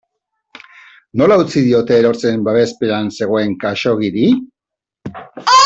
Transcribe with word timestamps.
Nola 1.21 1.37
utzi 1.43 1.63
diote 1.67 1.99
erortzen 2.03 2.47
babespean 2.49 3.13
zegoen 3.21 3.55
Khaxoggiri? 3.65 4.27